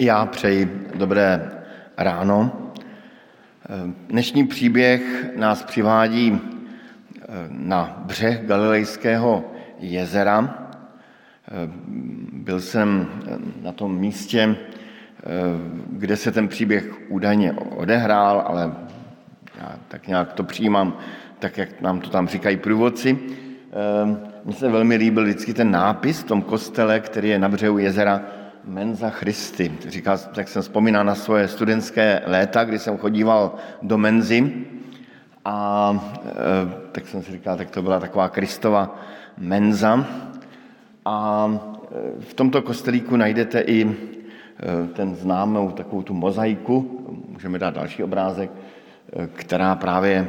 [0.00, 1.50] Já přeji dobré
[1.96, 2.52] ráno.
[4.08, 5.02] Dnešní příběh
[5.36, 9.44] nás přivádí eh, na břeh Galilejského
[9.78, 10.68] jezera.
[11.48, 11.52] Eh,
[12.32, 13.08] byl jsem
[13.62, 15.24] na tom místě, eh,
[15.90, 18.72] kde se ten příběh údajně odehrál, ale
[19.60, 20.98] já tak nějak to přijímám,
[21.38, 23.18] tak jak nám to tam říkají průvodci.
[24.44, 28.37] Mně se velmi líbil vždycky ten nápis v tom kostele, který je na břehu jezera
[28.68, 29.72] Menza Christi.
[29.88, 34.52] Říkal, tak jsem vzpomínal na svoje studentské léta, kdy jsem chodíval do Menzy
[35.44, 35.90] a
[36.26, 36.32] e,
[36.92, 39.00] tak jsem si říkal, tak to byla taková Kristova
[39.38, 40.04] menza.
[41.04, 43.94] A e, v tomto kostelíku najdete i e,
[44.92, 48.50] ten známou takovou tu mozaiku, můžeme dát další obrázek,
[49.34, 50.28] která právě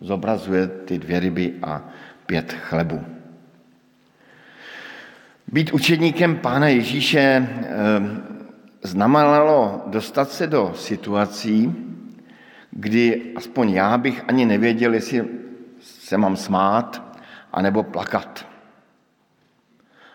[0.00, 1.82] zobrazuje ty dvě ryby a
[2.26, 3.15] pět chlebů.
[5.52, 7.46] Být učedníkem Pána Ježíše eh,
[8.82, 11.74] znamenalo dostat se do situací,
[12.70, 15.24] kdy aspoň já bych ani nevěděl, jestli
[15.80, 17.18] se mám smát,
[17.52, 18.46] anebo plakat.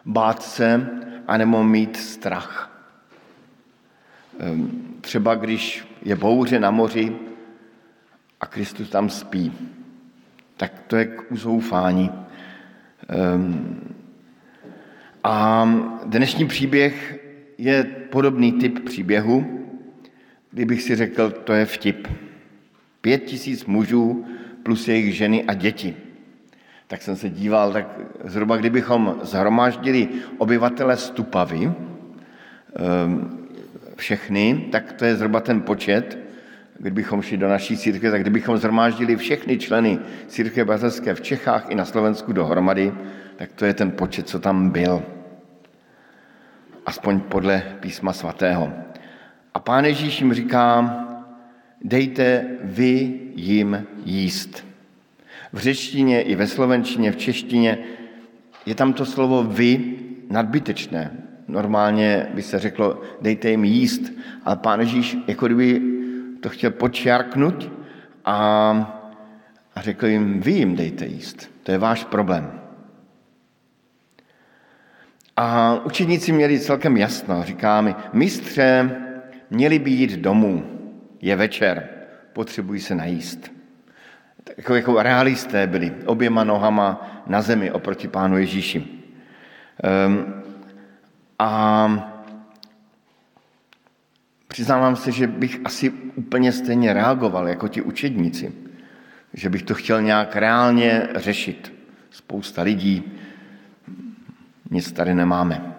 [0.05, 0.89] Bát se,
[1.27, 2.71] anebo mít strach.
[4.39, 7.15] Ehm, třeba když je bouře na moři
[8.41, 9.53] a Kristus tam spí,
[10.57, 12.11] tak to je k uzoufání.
[15.23, 15.69] A
[16.05, 17.19] dnešní příběh
[17.57, 19.67] je podobný typ příběhu,
[20.51, 22.07] kdybych si řekl, to je vtip.
[23.01, 24.25] Pět tisíc mužů
[24.63, 25.95] plus jejich ženy a děti.
[26.87, 31.71] Tak jsem se díval, tak zhruba kdybychom zhromáždili obyvatele Stupavy,
[32.75, 33.37] ehm,
[33.95, 36.17] všechny, tak to je zhruba ten počet,
[36.79, 41.75] kdybychom šli do naší církve, tak kdybychom zhromáždili všechny členy církve bratrské v Čechách i
[41.75, 42.91] na Slovensku dohromady,
[43.41, 45.03] tak to je ten počet, co tam byl.
[46.85, 48.73] Aspoň podle písma svatého.
[49.53, 50.95] A pán Ježíš jim říká,
[51.81, 54.65] dejte vy jim jíst.
[55.53, 57.77] V řečtině i ve slovenštině, v češtině
[58.65, 59.97] je tam to slovo vy
[60.29, 61.11] nadbytečné.
[61.47, 64.01] Normálně by se řeklo, dejte jim jíst,
[64.45, 65.81] ale pán Ježíš jako kdyby
[66.41, 67.71] to chtěl počárknout
[68.25, 68.37] a,
[69.75, 71.51] a řekl jim, vy jim dejte jíst.
[71.63, 72.61] To je váš problém.
[75.41, 77.43] A učedníci měli celkem jasno.
[77.43, 78.95] Říká mi, mistře,
[79.49, 80.65] měli by jít domů.
[81.21, 81.89] Je večer,
[82.33, 83.51] potřebují se najíst.
[84.57, 88.87] Jako, jako realisté byli, oběma nohama na zemi oproti pánu Ježíši.
[90.07, 90.33] Um,
[91.39, 92.19] a
[94.47, 98.53] přiznávám se, že bych asi úplně stejně reagoval jako ti učedníci.
[99.33, 101.73] Že bych to chtěl nějak reálně řešit.
[102.09, 103.21] Spousta lidí
[104.71, 105.75] nic tady nemáme.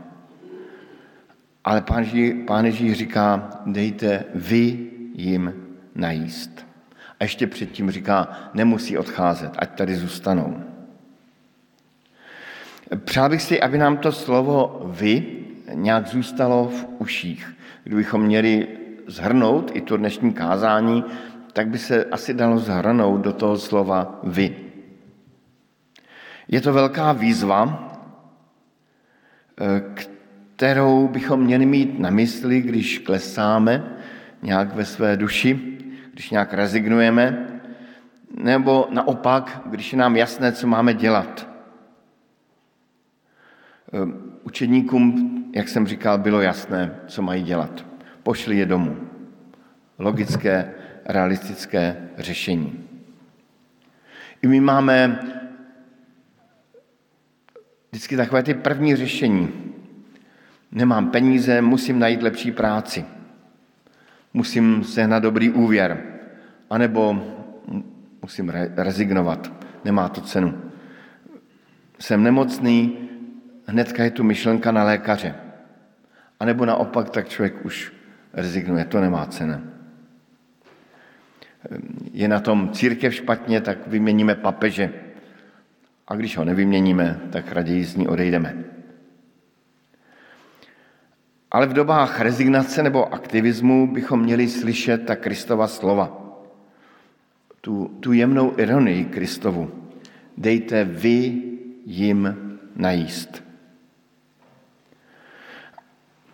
[1.64, 2.04] Ale pán,
[2.46, 5.54] pán Ježíš říká, dejte vy jim
[5.94, 6.66] najíst.
[7.20, 10.62] A ještě předtím říká, nemusí odcházet, ať tady zůstanou.
[13.04, 15.26] Přál bych si, aby nám to slovo vy
[15.74, 17.56] nějak zůstalo v uších.
[17.84, 18.68] Kdybychom měli
[19.06, 21.04] zhrnout i to dnešní kázání,
[21.52, 24.56] tak by se asi dalo zhrnout do toho slova vy.
[26.48, 27.91] Je to velká výzva,
[30.56, 33.96] kterou bychom měli mít na mysli, když klesáme
[34.42, 35.78] nějak ve své duši,
[36.12, 37.48] když nějak rezignujeme,
[38.42, 41.48] nebo naopak, když je nám jasné, co máme dělat.
[44.42, 47.86] Učedníkům, jak jsem říkal, bylo jasné, co mají dělat.
[48.22, 48.96] Pošli je domů.
[49.98, 50.74] Logické,
[51.04, 52.84] realistické řešení.
[54.42, 55.20] I my máme
[57.92, 59.48] vždycky takové ty první řešení.
[60.72, 63.04] Nemám peníze, musím najít lepší práci.
[64.34, 66.02] Musím sehnat dobrý úvěr.
[66.70, 67.24] A nebo
[68.22, 69.52] musím rezignovat.
[69.84, 70.62] Nemá to cenu.
[71.98, 72.98] Jsem nemocný,
[73.66, 75.34] hnedka je tu myšlenka na lékaře.
[76.40, 77.92] A nebo naopak, tak člověk už
[78.32, 78.84] rezignuje.
[78.84, 79.60] To nemá cenu.
[82.12, 85.11] Je na tom církev špatně, tak vyměníme papeže
[86.08, 88.64] a když ho nevyměníme, tak raději z ní odejdeme.
[91.50, 96.18] Ale v dobách rezignace nebo aktivismu bychom měli slyšet ta Kristova slova.
[97.60, 99.70] Tu, tu jemnou ironii Kristovu.
[100.38, 101.42] Dejte vy
[101.86, 102.36] jim
[102.76, 103.44] najíst.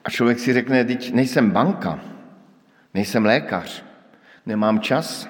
[0.04, 2.00] A člověk si řekne, teď nejsem banka,
[2.94, 3.84] nejsem lékař,
[4.46, 5.28] nemám čas,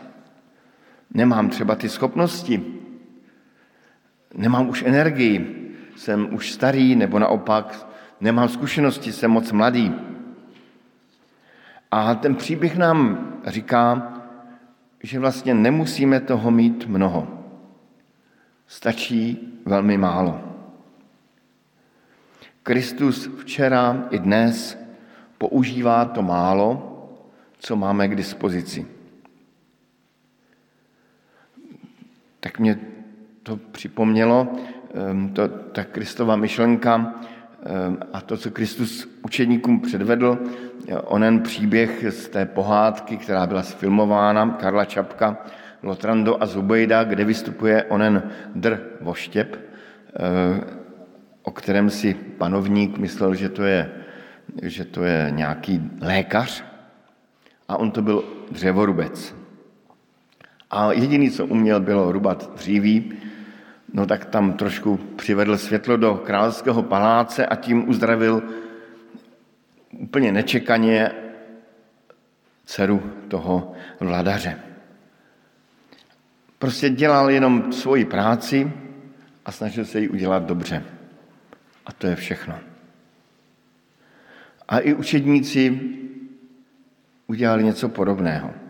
[1.14, 2.77] nemám třeba ty schopnosti,
[4.34, 5.54] nemám už energii,
[5.96, 7.88] jsem už starý, nebo naopak
[8.20, 9.94] nemám zkušenosti, jsem moc mladý.
[11.90, 14.12] A ten příběh nám říká,
[15.02, 17.44] že vlastně nemusíme toho mít mnoho.
[18.66, 20.40] Stačí velmi málo.
[22.62, 24.78] Kristus včera i dnes
[25.38, 26.94] používá to málo,
[27.58, 28.86] co máme k dispozici.
[32.40, 32.78] Tak mě
[33.48, 34.48] to připomnělo,
[34.94, 37.14] ehm, to, ta Kristova myšlenka
[37.64, 40.38] ehm, a to, co Kristus učedníkům předvedl,
[41.04, 45.36] onen příběh z té pohádky, která byla sfilmována, Karla Čapka,
[45.82, 50.64] Lotrando a Zubejda, kde vystupuje onen dr voštěp, ehm,
[51.42, 53.90] o kterém si panovník myslel, že to je,
[54.62, 56.64] že to je nějaký lékař,
[57.68, 59.34] a on to byl dřevorubec.
[60.70, 63.12] A jediný, co uměl, bylo rubat dříví,
[63.92, 68.42] no tak tam trošku přivedl světlo do královského paláce a tím uzdravil
[69.92, 71.10] úplně nečekaně
[72.64, 74.58] dceru toho vladaře.
[76.58, 78.72] Prostě dělal jenom svoji práci
[79.44, 80.84] a snažil se ji udělat dobře.
[81.86, 82.58] A to je všechno.
[84.68, 85.80] A i učedníci
[87.26, 88.67] udělali něco podobného.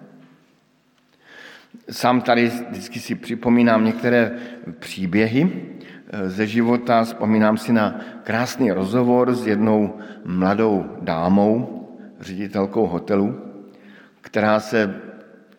[1.90, 4.38] Sám tady vždycky si připomínám některé
[4.78, 5.52] příběhy
[6.10, 11.74] eh, ze života, vzpomínám si na krásný rozhovor s jednou mladou dámou,
[12.20, 13.40] ředitelkou hotelu,
[14.20, 14.94] která se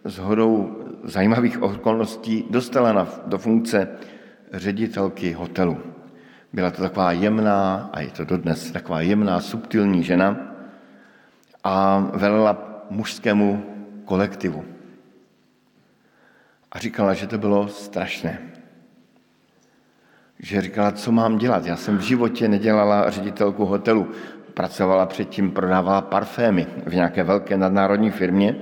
[0.03, 3.87] s hodou zajímavých okolností dostala na, do funkce
[4.53, 5.77] ředitelky hotelu.
[6.53, 10.37] Byla to taková jemná, a je to dodnes taková jemná, subtilní žena
[11.63, 13.63] a velela mužskému
[14.05, 14.78] kolektivu.
[16.71, 18.39] A říkala, že to bylo strašné.
[20.39, 21.65] Že říkala, co mám dělat.
[21.65, 24.07] Já jsem v životě nedělala ředitelku hotelu.
[24.53, 28.55] Pracovala předtím, prodávala parfémy v nějaké velké nadnárodní firmě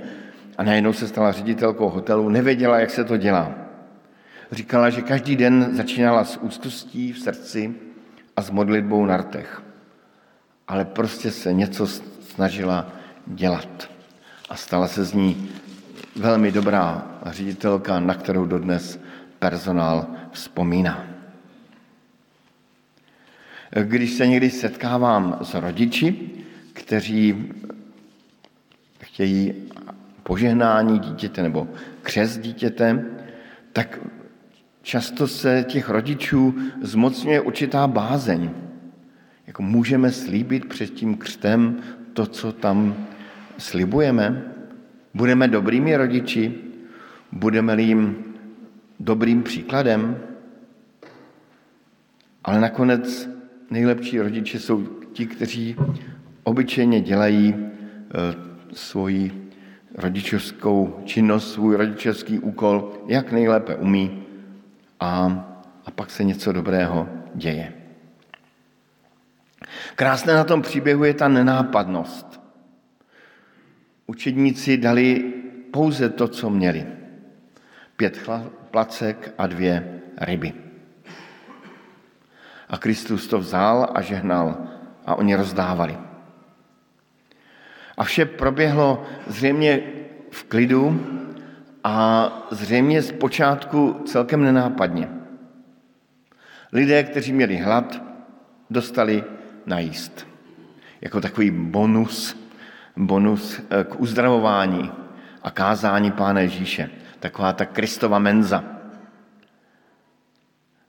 [0.58, 3.54] a najednou se stala ředitelkou hotelu, nevěděla, jak se to dělá.
[4.52, 7.74] Říkala, že každý den začínala s úzkostí v srdci
[8.36, 9.62] a s modlitbou na rtech.
[10.68, 12.92] Ale prostě se něco snažila
[13.26, 13.90] dělat
[14.48, 15.50] a stala se z ní
[16.16, 19.00] velmi dobrá ředitelka, na kterou dodnes
[19.38, 21.06] personál vzpomíná.
[23.82, 26.30] Když se někdy setkávám s rodiči,
[26.72, 27.52] kteří
[29.00, 29.54] chtějí
[30.22, 31.68] požehnání dítěte nebo
[32.02, 33.04] křes dítěte,
[33.72, 33.98] tak
[34.82, 38.50] často se těch rodičů zmocňuje určitá bázeň.
[39.46, 41.80] Jako můžeme slíbit před tím křtem
[42.12, 43.06] to, co tam
[43.58, 44.42] slibujeme?
[45.14, 46.67] Budeme dobrými rodiči?
[47.32, 48.24] Budeme jim
[49.00, 50.16] dobrým příkladem?
[52.44, 53.30] Ale nakonec
[53.70, 55.76] nejlepší rodiče jsou ti, kteří
[56.44, 57.68] obyčejně dělají eh,
[58.72, 59.50] svoji
[59.94, 64.22] rodičovskou činnost, svůj rodičovský úkol, jak nejlépe umí
[65.00, 65.10] a,
[65.86, 67.72] a pak se něco dobrého děje.
[69.94, 72.40] Krásné na tom příběhu je ta nenápadnost.
[74.06, 75.32] Učedníci dali
[75.70, 76.97] pouze to, co měli.
[77.98, 78.30] Pět
[78.70, 80.52] placek a dvě ryby.
[82.68, 84.56] A Kristus to vzal a žehnal
[85.06, 85.98] a oni rozdávali.
[87.96, 89.82] A vše proběhlo zřejmě
[90.30, 91.06] v klidu
[91.84, 95.08] a zřejmě z počátku celkem nenápadně.
[96.72, 98.02] Lidé, kteří měli hlad,
[98.70, 99.24] dostali
[99.66, 100.26] najíst.
[101.00, 102.48] Jako takový bonus
[102.98, 104.92] bonus eh, k uzdravování
[105.42, 106.90] a kázání Pána Ježíše.
[107.20, 108.64] Taková ta Kristova menza.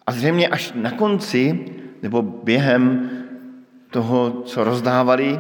[0.08, 1.66] A zřejmě až na konci,
[2.02, 3.10] nebo během
[3.90, 5.40] toho, co rozdávali,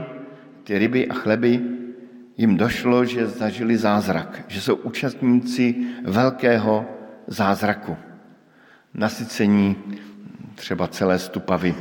[0.63, 1.61] ty ryby a chleby,
[2.37, 6.85] jim došlo, že zažili zázrak, že jsou účastníci velkého
[7.27, 7.97] zázraku.
[8.93, 9.75] Nasycení
[10.55, 11.75] třeba celé stupavy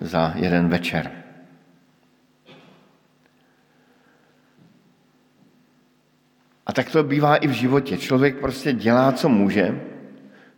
[0.00, 1.10] za jeden večer.
[6.68, 7.96] A tak to bývá i v životě.
[7.96, 9.80] Člověk prostě dělá, co může,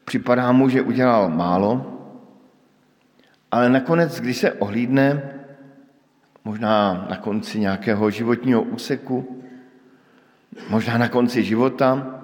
[0.05, 1.97] připadá mu, že udělal málo,
[3.51, 5.23] ale nakonec, když se ohlídne,
[6.45, 9.43] možná na konci nějakého životního úseku,
[10.69, 12.21] možná na konci života,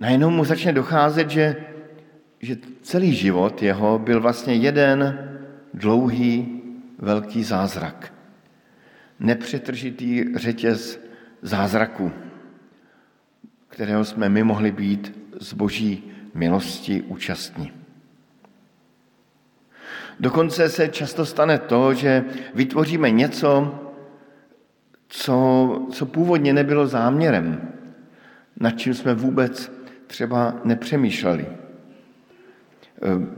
[0.00, 1.56] najednou mu začne docházet, že,
[2.40, 5.28] že celý život jeho byl vlastně jeden
[5.74, 6.62] dlouhý
[6.98, 8.12] velký zázrak.
[9.20, 11.00] Nepřetržitý řetěz
[11.42, 12.12] zázraků
[13.78, 17.72] kterého jsme my mohli být z boží milosti účastní.
[20.20, 23.78] Dokonce se často stane to, že vytvoříme něco,
[25.08, 27.72] co co, původně nebylo záměrem,
[28.60, 29.72] nad čím jsme vůbec
[30.06, 31.46] třeba nepřemýšleli.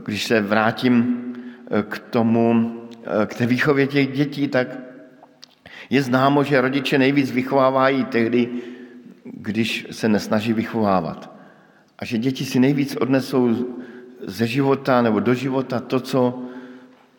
[0.05, 1.25] Když se vrátím
[1.89, 2.77] k tomu,
[3.25, 4.67] k té výchově těch dětí, tak
[5.89, 8.70] je známo, že rodiče nejvíc vychovávají tehdy,
[9.23, 11.35] když se nesnaží vychovávat.
[11.99, 13.75] A že děti si nejvíc odnesou
[14.23, 16.43] ze života nebo do života to, co,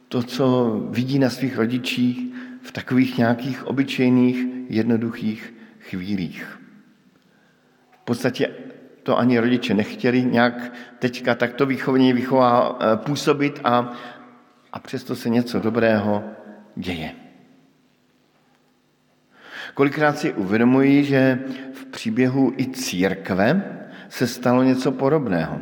[0.09, 6.61] to, co vidí na svých rodičích v takových nějakých obyčejných, jednoduchých chvílích.
[7.91, 8.51] V podstatě
[9.03, 13.93] to ani rodiče nechtěli nějak teďka takto výchovně vychová, eh, působit a,
[14.73, 16.25] a přesto se něco dobrého
[16.77, 17.22] děje.
[19.75, 21.39] Kolikrát si uvědomuji, že
[21.73, 23.63] v příběhu i církve
[24.09, 25.61] se stalo něco podobného.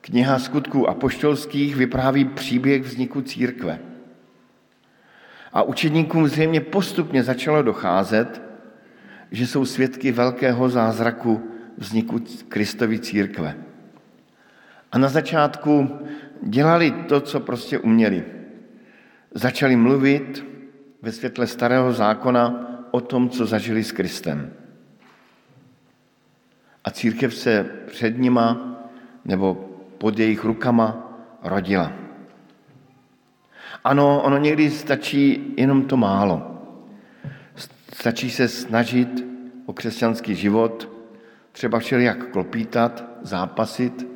[0.00, 3.78] Kniha skutků apoštolských vypráví příběh vzniku církve.
[5.52, 8.42] A učedníkům zřejmě postupně začalo docházet,
[9.30, 13.56] že jsou svědky velkého zázraku vzniku Kristovy církve.
[14.92, 15.98] A na začátku
[16.42, 18.24] dělali to, co prostě uměli.
[19.34, 20.51] Začali mluvit
[21.02, 24.52] ve světle starého zákona o tom, co zažili s Kristem.
[26.84, 28.78] A církev se před nima
[29.24, 29.54] nebo
[29.98, 31.92] pod jejich rukama rodila.
[33.84, 36.62] Ano, ono někdy stačí jenom to málo.
[37.92, 39.24] Stačí se snažit
[39.66, 40.88] o křesťanský život,
[41.52, 44.06] třeba všelijak klopítat, zápasit,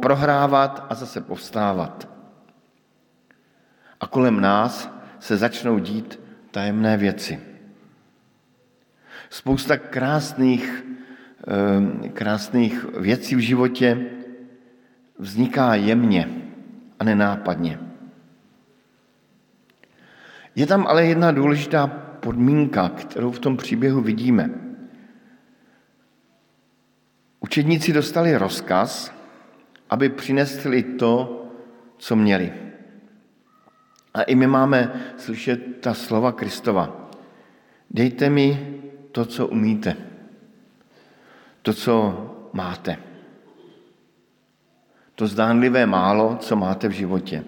[0.00, 2.08] prohrávat a zase povstávat.
[4.00, 6.20] A kolem nás se začnou dít
[6.50, 7.40] tajemné věci.
[9.30, 10.86] Spousta krásných,
[12.04, 14.06] eh, krásných věcí v životě
[15.18, 16.28] vzniká jemně
[16.98, 17.80] a nenápadně.
[20.54, 21.86] Je tam ale jedna důležitá
[22.20, 24.50] podmínka, kterou v tom příběhu vidíme.
[27.40, 29.12] Učedníci dostali rozkaz,
[29.90, 31.42] aby přinesli to,
[31.98, 32.65] co měli.
[34.16, 37.12] A i my máme slyšet ta slova Kristova.
[37.90, 38.48] Dejte mi
[39.12, 39.96] to, co umíte,
[41.62, 41.92] to, co
[42.52, 42.96] máte.
[45.14, 47.44] To zdánlivé málo, co máte v životě.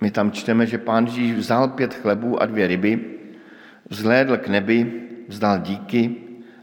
[0.00, 2.92] My tam čteme, že pán Ježíš vzal pět chlebů a dvě ryby,
[3.88, 6.16] vzhlédl k nebi, vzdal díky,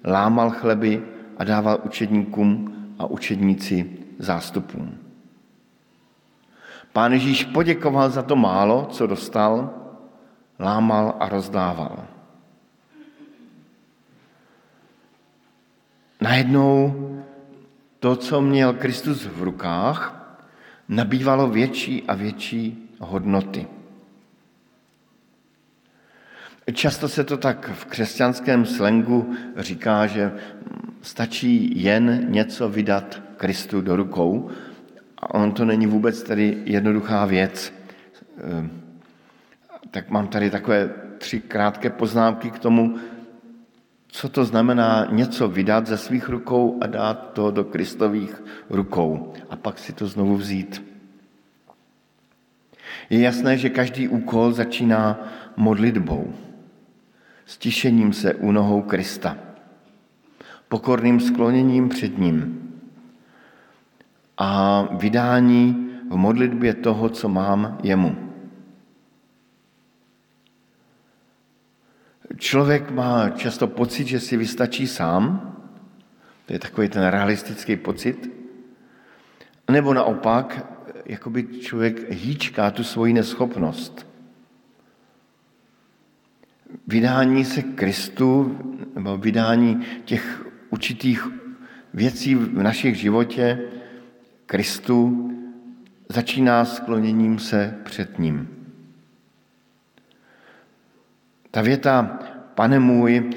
[0.06, 1.02] lámal chleby
[1.38, 5.05] a dával učedníkům a učedníci zástupům.
[6.96, 9.74] Pán Ježíš poděkoval za to málo, co dostal,
[10.60, 12.08] lámal a rozdával.
[16.22, 16.94] Najednou
[18.00, 20.16] to, co měl Kristus v rukách,
[20.88, 23.68] nabývalo větší a větší hodnoty.
[26.74, 30.32] Často se to tak v křesťanském slengu říká, že
[31.02, 34.50] stačí jen něco vydat Kristu do rukou
[35.26, 37.74] a on to není vůbec tady jednoduchá věc.
[38.38, 38.72] Ehm,
[39.92, 42.96] tak mám tady takové tři krátké poznámky k tomu,
[44.08, 49.56] co to znamená něco vydat ze svých rukou a dát to do Kristových rukou a
[49.56, 50.84] pak si to znovu vzít.
[53.10, 55.20] Je jasné, že každý úkol začíná
[55.58, 56.34] modlitbou,
[57.46, 59.38] stišením se u nohou Krista,
[60.70, 62.65] pokorným skloněním před ním
[64.38, 68.26] a vydání v modlitbě toho, co mám jemu.
[72.38, 75.56] Člověk má často pocit, že si vystačí sám,
[76.46, 78.32] to je takový ten realistický pocit,
[79.72, 80.66] nebo naopak,
[81.06, 84.08] jakoby člověk hýčká tu svoji neschopnost.
[86.88, 88.58] Vydání se Kristu,
[88.96, 91.28] nebo vydání těch určitých
[91.94, 93.60] věcí v našich životě
[94.46, 95.32] Kristu
[96.10, 98.50] začíná skloněním se před ním.
[101.52, 102.20] Ta věta,
[102.56, 103.32] pane můj,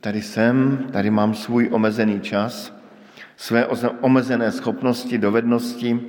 [0.00, 2.76] tady jsem, tady mám svůj omezený čas,
[3.36, 3.66] své
[4.00, 6.00] omezené schopnosti, dovednosti,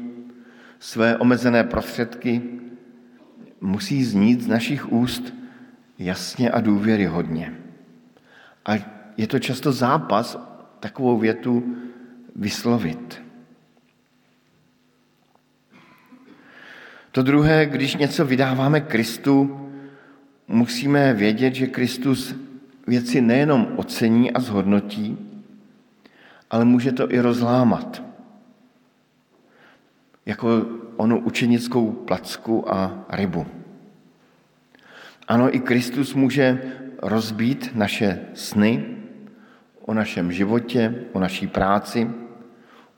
[0.80, 2.42] své omezené prostředky,
[3.62, 5.34] musí znít z našich úst
[6.00, 7.54] jasně a důvěryhodně.
[8.66, 8.72] A
[9.18, 10.38] je to často zápas
[10.80, 11.76] takovou větu
[12.36, 13.24] vyslovit.
[17.14, 19.60] To druhé, když něco vydáváme Kristu,
[20.48, 22.36] musíme vědět, že Kristus
[22.88, 25.18] věci nejenom ocení a zhodnotí,
[26.50, 28.04] ale může to i rozlámat.
[30.26, 30.66] Jako
[30.98, 33.46] onu učenickou placku a rybu.
[35.28, 36.62] Ano, i Kristus může
[37.02, 38.86] rozbít naše sny
[39.82, 42.10] o našem životě, o naší práci,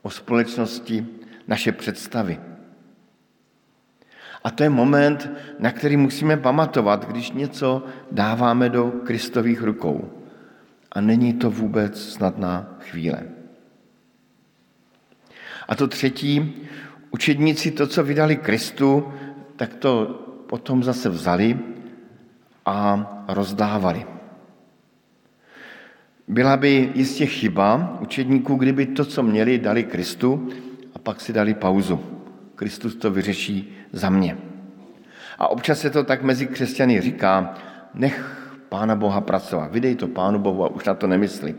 [0.02, 1.06] o společnosti,
[1.48, 2.55] naše představy.
[4.46, 10.10] A to je moment, na který musíme pamatovat, když něco dáváme do Kristových rukou.
[10.92, 13.22] A není to vůbec snadná chvíle.
[15.68, 16.54] A to třetí,
[17.10, 19.12] učedníci to, co vydali Kristu,
[19.56, 20.06] tak to
[20.46, 21.58] potom zase vzali
[22.66, 24.06] a rozdávali.
[26.28, 30.48] Byla by jistě chyba učedníků, kdyby to, co měli, dali Kristu
[30.94, 32.00] a pak si dali pauzu.
[32.54, 34.38] Kristus to vyřeší za mě.
[35.38, 37.54] A občas se to tak mezi křesťany říká,
[37.94, 41.54] nech Pána Boha pracovat, vydej to Pánu Bohu a už na to nemyslí.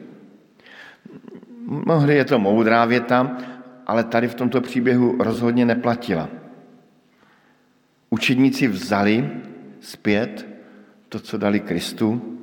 [1.65, 3.37] Mohli je to moudrá věta,
[3.87, 6.29] ale tady v tomto příběhu rozhodně neplatila.
[8.09, 9.29] Učedníci vzali
[9.79, 10.47] zpět
[11.09, 12.37] to, co dali Kristu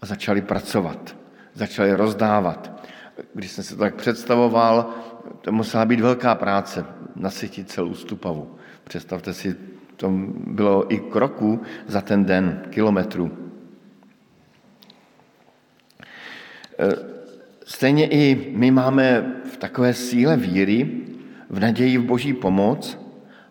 [0.00, 1.16] a začali pracovat,
[1.54, 2.88] začali rozdávat.
[3.34, 4.94] Když jsem se to tak představoval,
[5.40, 6.84] to musela být velká práce,
[7.16, 8.58] nasytit celou stupavu.
[8.84, 9.56] Představte si,
[9.96, 10.10] to
[10.46, 13.30] bylo i kroků za ten den, kilometrů.
[16.78, 16.88] E,
[17.64, 21.00] stejně i my máme v takové síle víry,
[21.50, 22.98] v naději v boží pomoc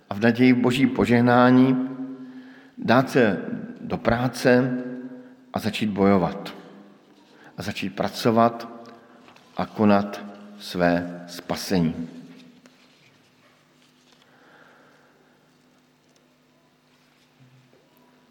[0.09, 1.89] a v naději v boží požehnání
[2.77, 3.37] dát se
[3.81, 4.77] do práce
[5.53, 6.55] a začít bojovat.
[7.57, 8.67] A začít pracovat
[9.57, 10.25] a konat
[10.59, 12.22] své spasení.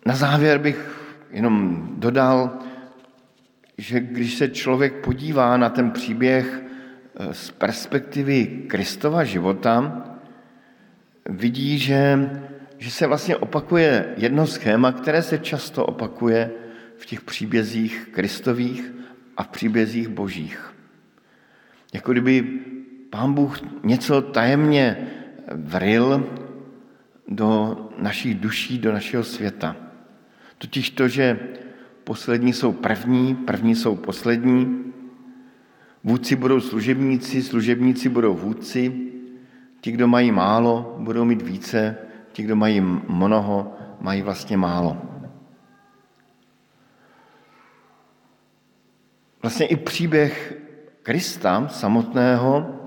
[0.06, 2.58] Na závěr bych jenom dodal,
[3.78, 10.04] že když se člověk podívá na ten příběh eh, z perspektivy Kristova života,
[11.28, 12.30] vidí, že,
[12.78, 16.50] že se vlastně opakuje jedno schéma, které se často opakuje
[16.96, 18.92] v těch příbězích Kristových
[19.36, 20.74] a v příbězích božích.
[21.92, 22.42] Jako kdyby
[23.10, 25.08] pán Bůh něco tajemně
[25.52, 26.26] vril
[27.28, 29.76] do našich duší, do našeho světa.
[30.62, 31.38] Totiž to, že
[32.04, 34.92] poslední jsou první, první jsou poslední,
[36.04, 39.10] vůdci budou služebníci, služebníci budou vůdci,
[39.80, 41.96] ti, kdo mají málo, budou mít více,
[42.32, 45.02] ti, kdo mají mnoho, mají vlastně málo.
[49.42, 50.58] Vlastně i příběh
[51.02, 52.80] Krista samotného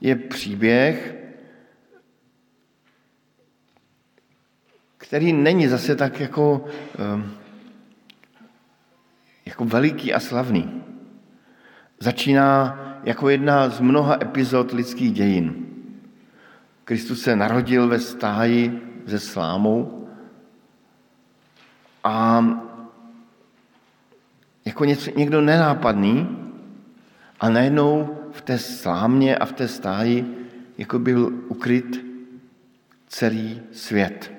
[0.00, 1.15] je příběh,
[5.06, 6.64] který není zase tak jako,
[6.98, 7.32] ehm,
[9.46, 10.82] jako veliký a slavný.
[12.00, 15.66] Začíná jako jedna z mnoha epizod lidských dějin.
[16.84, 20.08] Kristus se narodil ve stáji se slámou
[22.04, 22.46] a
[24.64, 26.28] jako něco, někdo nenápadný
[27.40, 30.46] a najednou v té slámě a v té stáji
[30.78, 32.04] jako byl ukryt
[33.08, 34.36] celý svět.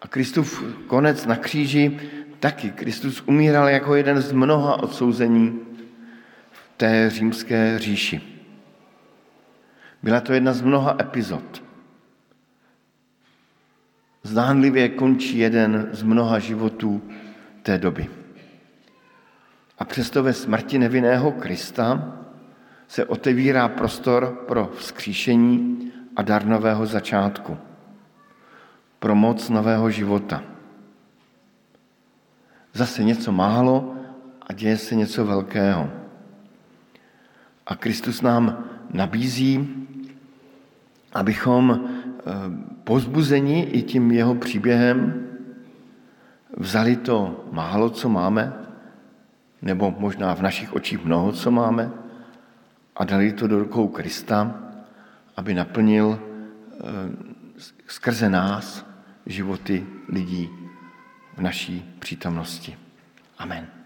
[0.00, 2.00] A Kristův konec na kříži
[2.40, 2.70] taky.
[2.70, 5.60] Kristus umíral jako jeden z mnoha odsouzení
[6.50, 8.20] v té římské říši.
[10.02, 11.62] Byla to jedna z mnoha epizod.
[14.22, 17.02] Zdánlivě končí jeden z mnoha životů
[17.62, 18.08] té doby.
[19.78, 22.16] A přesto ve smrti nevinného Krista
[22.88, 27.58] se otevírá prostor pro vzkříšení a dar nového začátku
[29.10, 30.38] pro moc nového života.
[32.72, 33.94] Zase něco málo
[34.46, 35.90] a děje se něco velkého.
[37.66, 39.66] A Kristus nám nabízí,
[41.12, 42.22] abychom eh,
[42.86, 45.26] pozbuzeni i tím jeho příběhem
[46.54, 48.52] vzali to málo, co máme,
[49.62, 51.90] nebo možná v našich očích mnoho, co máme,
[52.94, 54.54] a dali to do rukou Krista,
[55.34, 56.78] aby naplnil eh,
[57.90, 58.89] skrze nás
[59.30, 60.50] životy lidí
[61.36, 62.76] v naší přítomnosti.
[63.38, 63.79] Amen.